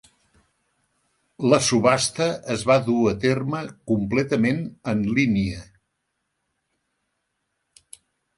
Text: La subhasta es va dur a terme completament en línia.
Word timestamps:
La 1.51 1.59
subhasta 1.67 2.29
es 2.55 2.63
va 2.71 2.77
dur 2.87 2.97
a 3.11 3.13
terme 3.25 3.61
completament 3.93 4.59
en 4.95 5.05
línia. 5.21 5.61